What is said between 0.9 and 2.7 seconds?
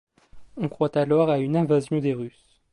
alors à une invasion des Russes...